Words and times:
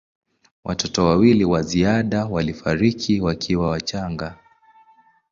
Watoto 0.63 1.05
wawili 1.05 1.45
wa 1.45 1.61
ziada 1.63 2.25
walifariki 2.25 3.21
wakiwa 3.21 3.69
wachanga. 3.69 4.37